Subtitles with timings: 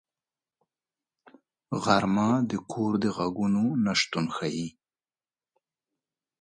[1.83, 4.67] غرمه د کور د غږونو نه شتون ښيي